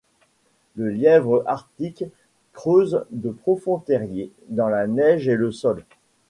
Le 0.77 0.89
lièvre 0.89 1.43
arctique 1.45 2.05
creuse 2.53 3.05
de 3.11 3.29
profonds 3.29 3.77
terriers 3.77 4.31
dans 4.49 4.67
la 4.67 4.87
neige 4.87 5.27
et 5.27 5.35
le 5.35 5.51
sol. 5.51 5.85